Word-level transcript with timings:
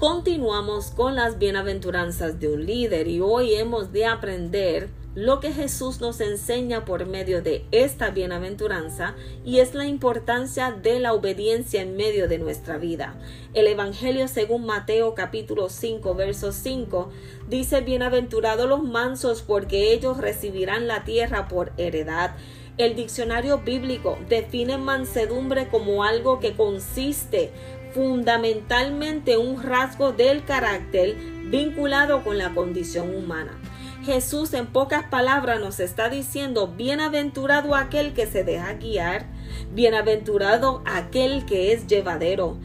Continuamos 0.00 0.92
con 0.92 1.14
las 1.14 1.38
bienaventuranzas 1.38 2.40
de 2.40 2.48
un 2.48 2.64
líder 2.64 3.06
y 3.06 3.20
hoy 3.20 3.54
hemos 3.54 3.92
de 3.92 4.06
aprender 4.06 4.88
lo 5.14 5.40
que 5.40 5.52
Jesús 5.52 6.00
nos 6.00 6.22
enseña 6.22 6.86
por 6.86 7.04
medio 7.04 7.42
de 7.42 7.66
esta 7.70 8.08
bienaventuranza 8.08 9.14
y 9.44 9.58
es 9.58 9.74
la 9.74 9.84
importancia 9.84 10.72
de 10.72 11.00
la 11.00 11.12
obediencia 11.12 11.82
en 11.82 11.96
medio 11.96 12.28
de 12.28 12.38
nuestra 12.38 12.78
vida. 12.78 13.14
El 13.52 13.66
Evangelio 13.66 14.26
según 14.26 14.64
Mateo 14.64 15.14
capítulo 15.14 15.68
5 15.68 16.14
verso 16.14 16.52
5 16.52 17.10
dice 17.50 17.82
bienaventurados 17.82 18.66
los 18.66 18.82
mansos 18.82 19.42
porque 19.42 19.92
ellos 19.92 20.16
recibirán 20.16 20.86
la 20.86 21.04
tierra 21.04 21.46
por 21.46 21.72
heredad. 21.76 22.36
El 22.78 22.96
diccionario 22.96 23.58
bíblico 23.58 24.16
define 24.30 24.78
mansedumbre 24.78 25.68
como 25.68 26.02
algo 26.02 26.40
que 26.40 26.54
consiste 26.54 27.52
fundamentalmente 27.92 29.36
un 29.36 29.62
rasgo 29.62 30.12
del 30.12 30.44
carácter 30.44 31.16
vinculado 31.44 32.22
con 32.22 32.38
la 32.38 32.50
condición 32.54 33.14
humana. 33.14 33.58
Jesús 34.04 34.54
en 34.54 34.66
pocas 34.66 35.04
palabras 35.04 35.60
nos 35.60 35.78
está 35.78 36.08
diciendo, 36.08 36.68
bienaventurado 36.68 37.74
aquel 37.74 38.14
que 38.14 38.26
se 38.26 38.44
deja 38.44 38.72
guiar, 38.74 39.26
bienaventurado 39.74 40.82
aquel 40.86 41.44
que 41.44 41.72
es 41.72 41.86
llevadero, 41.86 42.56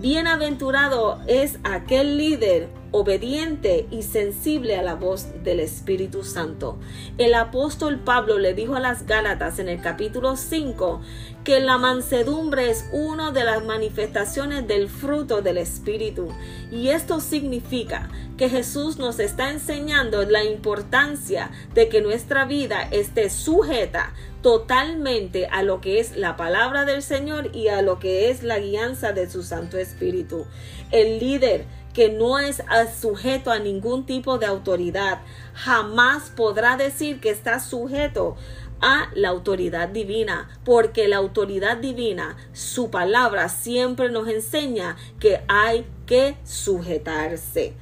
bienaventurado 0.00 1.20
es 1.26 1.58
aquel 1.64 2.16
líder 2.16 2.68
obediente 2.94 3.88
y 3.90 4.02
sensible 4.02 4.76
a 4.76 4.82
la 4.84 4.94
voz 4.94 5.26
del 5.42 5.58
Espíritu 5.58 6.22
Santo. 6.22 6.78
El 7.18 7.34
apóstol 7.34 7.98
Pablo 7.98 8.38
le 8.38 8.54
dijo 8.54 8.76
a 8.76 8.80
las 8.80 9.04
Gálatas 9.04 9.58
en 9.58 9.68
el 9.68 9.80
capítulo 9.80 10.36
5 10.36 11.00
que 11.42 11.58
la 11.58 11.76
mansedumbre 11.76 12.70
es 12.70 12.88
una 12.92 13.32
de 13.32 13.42
las 13.42 13.64
manifestaciones 13.64 14.68
del 14.68 14.88
fruto 14.88 15.42
del 15.42 15.58
Espíritu. 15.58 16.28
Y 16.70 16.90
esto 16.90 17.18
significa 17.18 18.10
que 18.36 18.48
Jesús 18.48 18.96
nos 18.96 19.18
está 19.18 19.50
enseñando 19.50 20.22
la 20.22 20.44
importancia 20.44 21.50
de 21.74 21.88
que 21.88 22.00
nuestra 22.00 22.44
vida 22.44 22.86
esté 22.92 23.28
sujeta 23.28 24.14
totalmente 24.40 25.46
a 25.46 25.64
lo 25.64 25.80
que 25.80 25.98
es 25.98 26.16
la 26.16 26.36
palabra 26.36 26.84
del 26.84 27.02
Señor 27.02 27.50
y 27.56 27.68
a 27.68 27.82
lo 27.82 27.98
que 27.98 28.30
es 28.30 28.44
la 28.44 28.60
guianza 28.60 29.12
de 29.12 29.28
su 29.28 29.42
Santo 29.42 29.78
Espíritu. 29.78 30.46
El 30.92 31.18
líder 31.18 31.66
que 31.94 32.10
no 32.10 32.38
es 32.38 32.62
sujeto 32.92 33.50
a 33.50 33.58
ningún 33.58 34.06
tipo 34.06 34.38
de 34.38 34.46
autoridad, 34.46 35.20
jamás 35.54 36.30
podrá 36.30 36.76
decir 36.76 37.20
que 37.20 37.30
está 37.30 37.60
sujeto 37.60 38.36
a 38.80 39.10
la 39.14 39.28
autoridad 39.28 39.88
divina, 39.88 40.48
porque 40.64 41.08
la 41.08 41.16
autoridad 41.16 41.76
divina, 41.76 42.36
su 42.52 42.90
palabra 42.90 43.48
siempre 43.48 44.10
nos 44.10 44.28
enseña 44.28 44.96
que 45.20 45.40
hay 45.48 45.86
que 46.06 46.36
sujetarse. 46.44 47.74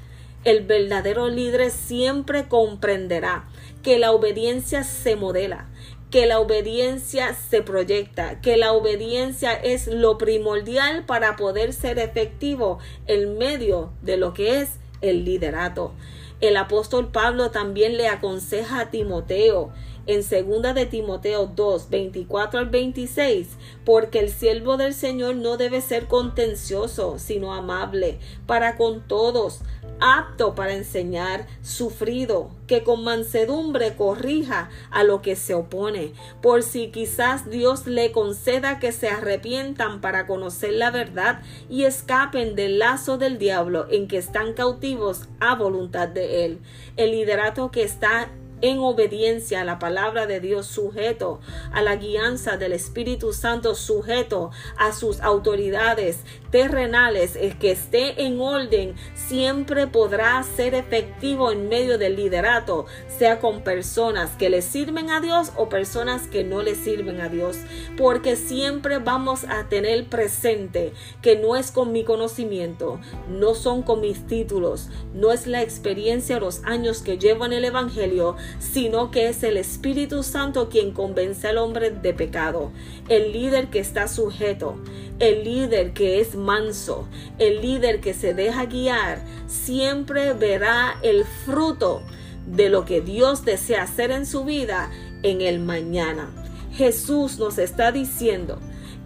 El 0.44 0.64
verdadero 0.64 1.28
líder 1.28 1.70
siempre 1.70 2.48
comprenderá 2.48 3.48
que 3.82 3.98
la 3.98 4.12
obediencia 4.12 4.84
se 4.84 5.16
modela, 5.16 5.68
que 6.12 6.26
la 6.26 6.40
obediencia 6.40 7.34
se 7.34 7.62
proyecta, 7.62 8.40
que 8.40 8.56
la 8.56 8.72
obediencia 8.72 9.54
es 9.54 9.86
lo 9.86 10.18
primordial 10.18 11.06
para 11.06 11.36
poder 11.36 11.72
ser 11.72 11.98
efectivo 11.98 12.78
en 13.06 13.38
medio 13.38 13.92
de 14.02 14.18
lo 14.18 14.34
que 14.34 14.60
es 14.60 14.81
el 15.02 15.24
liderato. 15.24 15.92
El 16.40 16.56
apóstol 16.56 17.08
Pablo 17.12 17.50
también 17.50 17.96
le 17.96 18.08
aconseja 18.08 18.80
a 18.80 18.90
Timoteo 18.90 19.72
en 20.06 20.22
segunda 20.22 20.72
de 20.74 20.86
Timoteo 20.86 21.46
2, 21.46 21.90
24 21.90 22.60
al 22.60 22.70
26, 22.70 23.48
porque 23.84 24.20
el 24.20 24.30
siervo 24.30 24.76
del 24.76 24.94
Señor 24.94 25.36
no 25.36 25.56
debe 25.56 25.80
ser 25.80 26.06
contencioso, 26.06 27.18
sino 27.18 27.52
amable 27.54 28.18
para 28.46 28.76
con 28.76 29.06
todos, 29.06 29.60
apto 30.00 30.54
para 30.54 30.74
enseñar, 30.74 31.46
sufrido, 31.62 32.50
que 32.66 32.82
con 32.82 33.04
mansedumbre 33.04 33.94
corrija 33.94 34.68
a 34.90 35.04
lo 35.04 35.22
que 35.22 35.36
se 35.36 35.54
opone, 35.54 36.12
por 36.40 36.62
si 36.62 36.90
quizás 36.90 37.48
Dios 37.48 37.86
le 37.86 38.10
conceda 38.10 38.80
que 38.80 38.90
se 38.90 39.08
arrepientan 39.08 40.00
para 40.00 40.26
conocer 40.26 40.72
la 40.72 40.90
verdad 40.90 41.42
y 41.68 41.84
escapen 41.84 42.56
del 42.56 42.78
lazo 42.80 43.18
del 43.18 43.38
diablo 43.38 43.86
en 43.90 44.08
que 44.08 44.18
están 44.18 44.54
cautivos 44.54 45.28
a 45.38 45.54
voluntad 45.54 46.08
de 46.08 46.44
él. 46.44 46.58
El 46.96 47.12
liderato 47.12 47.70
que 47.70 47.82
está 47.82 48.30
en 48.62 48.78
obediencia 48.78 49.60
a 49.60 49.64
la 49.64 49.78
palabra 49.78 50.26
de 50.26 50.40
Dios, 50.40 50.66
sujeto 50.66 51.40
a 51.72 51.82
la 51.82 51.96
guianza 51.96 52.56
del 52.56 52.72
Espíritu 52.72 53.32
Santo, 53.32 53.74
sujeto 53.74 54.50
a 54.78 54.92
sus 54.92 55.20
autoridades 55.20 56.20
terrenales, 56.50 57.36
que 57.60 57.72
esté 57.72 58.24
en 58.24 58.40
orden, 58.40 58.94
siempre 59.28 59.86
podrá 59.86 60.42
ser 60.42 60.74
efectivo 60.74 61.52
en 61.52 61.68
medio 61.68 61.98
del 61.98 62.16
liderato, 62.16 62.86
sea 63.08 63.40
con 63.40 63.62
personas 63.62 64.30
que 64.30 64.50
le 64.50 64.62
sirven 64.62 65.10
a 65.10 65.20
Dios 65.20 65.52
o 65.56 65.68
personas 65.68 66.26
que 66.26 66.44
no 66.44 66.62
le 66.62 66.74
sirven 66.74 67.20
a 67.20 67.28
Dios, 67.28 67.58
porque 67.96 68.36
siempre 68.36 68.98
vamos 68.98 69.44
a 69.44 69.68
tener 69.68 70.06
presente 70.06 70.92
que 71.20 71.36
no 71.36 71.56
es 71.56 71.70
con 71.70 71.92
mi 71.92 72.04
conocimiento, 72.04 73.00
no 73.28 73.54
son 73.54 73.82
con 73.82 74.00
mis 74.00 74.26
títulos, 74.26 74.88
no 75.14 75.32
es 75.32 75.46
la 75.46 75.62
experiencia, 75.62 76.40
los 76.40 76.64
años 76.64 77.02
que 77.02 77.18
llevo 77.18 77.46
en 77.46 77.52
el 77.52 77.64
Evangelio, 77.64 78.36
sino 78.58 79.10
que 79.10 79.28
es 79.28 79.42
el 79.42 79.56
Espíritu 79.56 80.22
Santo 80.22 80.68
quien 80.68 80.92
convence 80.92 81.48
al 81.48 81.58
hombre 81.58 81.90
de 81.90 82.14
pecado, 82.14 82.72
el 83.08 83.32
líder 83.32 83.68
que 83.68 83.78
está 83.78 84.08
sujeto, 84.08 84.76
el 85.18 85.44
líder 85.44 85.92
que 85.92 86.20
es 86.20 86.34
manso, 86.34 87.06
el 87.38 87.60
líder 87.60 88.00
que 88.00 88.14
se 88.14 88.34
deja 88.34 88.66
guiar, 88.66 89.11
siempre 89.46 90.32
verá 90.32 90.98
el 91.02 91.24
fruto 91.24 92.02
de 92.46 92.68
lo 92.68 92.84
que 92.84 93.00
Dios 93.00 93.44
desea 93.44 93.82
hacer 93.82 94.10
en 94.10 94.26
su 94.26 94.44
vida 94.44 94.90
en 95.22 95.40
el 95.40 95.60
mañana. 95.60 96.30
Jesús 96.72 97.38
nos 97.38 97.58
está 97.58 97.92
diciendo, 97.92 98.58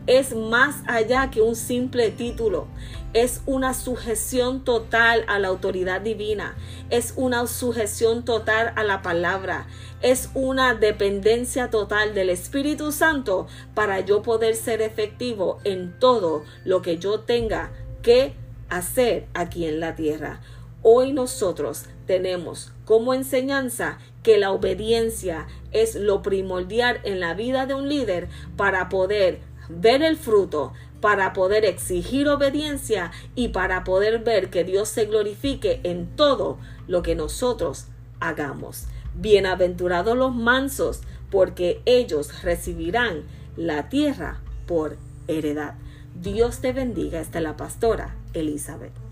es 0.06 0.34
más 0.36 0.76
allá 0.86 1.30
que 1.30 1.40
un 1.40 1.56
simple 1.56 2.10
título, 2.10 2.68
es 3.12 3.42
una 3.46 3.74
sujeción 3.74 4.62
total 4.62 5.24
a 5.26 5.38
la 5.38 5.48
autoridad 5.48 6.00
divina, 6.00 6.54
es 6.90 7.14
una 7.16 7.46
sujeción 7.46 8.24
total 8.24 8.72
a 8.76 8.84
la 8.84 9.02
palabra, 9.02 9.66
es 10.02 10.30
una 10.34 10.74
dependencia 10.74 11.70
total 11.70 12.14
del 12.14 12.30
Espíritu 12.30 12.92
Santo 12.92 13.46
para 13.74 14.00
yo 14.00 14.22
poder 14.22 14.54
ser 14.54 14.80
efectivo 14.80 15.58
en 15.64 15.98
todo 15.98 16.44
lo 16.64 16.82
que 16.82 16.98
yo 16.98 17.20
tenga 17.20 17.72
que 18.02 18.34
hacer 18.68 19.26
aquí 19.34 19.66
en 19.66 19.80
la 19.80 19.94
tierra. 19.94 20.40
Hoy 20.82 21.12
nosotros 21.12 21.86
tenemos 22.06 22.72
como 22.84 23.14
enseñanza 23.14 23.98
que 24.22 24.38
la 24.38 24.52
obediencia 24.52 25.46
es 25.72 25.94
lo 25.94 26.22
primordial 26.22 27.00
en 27.02 27.20
la 27.20 27.34
vida 27.34 27.66
de 27.66 27.74
un 27.74 27.88
líder 27.88 28.28
para 28.56 28.88
poder 28.88 29.40
ver 29.68 30.02
el 30.02 30.16
fruto, 30.16 30.72
para 31.00 31.32
poder 31.32 31.64
exigir 31.64 32.28
obediencia 32.28 33.10
y 33.34 33.48
para 33.48 33.84
poder 33.84 34.20
ver 34.20 34.50
que 34.50 34.64
Dios 34.64 34.88
se 34.88 35.06
glorifique 35.06 35.80
en 35.82 36.14
todo 36.16 36.58
lo 36.86 37.02
que 37.02 37.14
nosotros 37.14 37.86
hagamos. 38.20 38.86
Bienaventurados 39.14 40.16
los 40.16 40.34
mansos, 40.34 41.00
porque 41.30 41.80
ellos 41.84 42.42
recibirán 42.42 43.22
la 43.56 43.88
tierra 43.88 44.40
por 44.66 44.96
heredad. 45.26 45.74
Dios 46.20 46.60
te 46.60 46.72
bendiga. 46.72 47.20
Esta 47.20 47.40
la 47.40 47.56
pastora 47.56 48.14
Elizabeth. 48.32 49.05